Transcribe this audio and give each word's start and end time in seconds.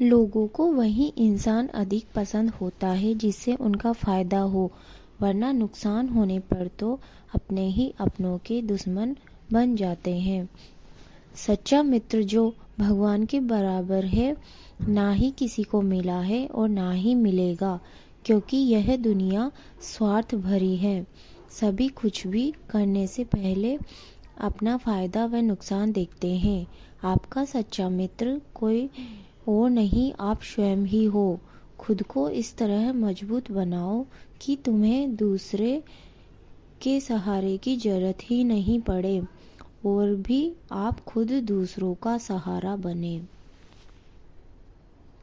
लोगों 0.00 0.46
को 0.48 0.66
वही 0.72 1.06
इंसान 1.18 1.66
अधिक 1.66 2.06
पसंद 2.14 2.50
होता 2.50 2.88
है 2.88 3.14
जिससे 3.14 3.54
उनका 3.54 3.92
फ़ायदा 3.92 4.38
हो, 4.38 4.70
वरना 5.20 5.52
नुकसान 5.52 6.08
होने 6.08 6.38
पर 6.40 6.68
तो 6.78 6.98
अपने 7.34 7.66
ही 7.68 7.92
अपनों 8.00 8.36
के 8.38 8.60
दुश्मन 8.62 9.16
बन 9.52 9.76
जाते 9.76 10.18
हैं। 10.18 10.48
सच्चा 11.36 11.82
मित्र 11.82 12.22
जो 12.22 12.54
भगवान 12.78 13.24
के 13.26 13.40
बराबर 13.40 14.04
है, 14.04 14.36
ना 14.88 15.10
ही 15.12 15.30
किसी 15.30 15.62
को 15.62 15.80
मिला 15.82 16.20
है 16.20 16.46
और 16.46 16.68
ना 16.68 16.90
ही 16.92 17.14
मिलेगा, 17.14 17.78
क्योंकि 18.24 18.56
यह 18.56 18.96
दुनिया 18.96 19.50
स्वार्थ 19.82 20.34
भरी 20.34 20.76
है। 20.76 21.06
सभी 21.50 21.88
कुछ 21.88 22.26
भी 22.26 22.52
करने 22.70 23.06
से 23.06 23.24
पहले 23.24 23.78
अपना 24.40 24.76
फ़ायदा 24.76 25.24
व 25.26 25.36
नुकसान 25.36 25.92
देखते 25.92 26.34
हैं। 26.36 26.66
आपका 27.04 27.44
सच्चा 27.44 27.88
मित्र 27.88 28.40
कोई 28.54 28.88
और 29.48 29.70
नहीं, 29.70 30.12
आप 30.20 30.42
स्वयं 30.42 30.84
ही 30.84 31.04
हो। 31.04 31.40
खुद 31.78 32.02
को 32.02 32.28
इस 32.30 32.56
तरह 32.56 32.92
मज़बूत 32.92 33.50
बनाओ 33.50 34.04
कि 34.40 34.56
तुम्हें 34.56 35.16
दूसरे 35.16 35.82
के 36.82 37.00
सहारे 37.00 37.56
की 37.56 37.76
ज़रूरत 37.76 38.18
ही 38.22 38.44
नहीं 38.44 38.80
पड़े 38.80 39.22
और 39.86 40.14
भी 40.14 40.52
आप 40.72 41.00
खुद 41.00 41.32
दूसरों 41.32 41.94
का 41.94 42.18
सहारा 42.18 42.76
बने। 42.76 43.20